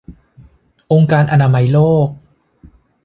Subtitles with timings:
[0.91, 2.07] องค์การอนามัยโลก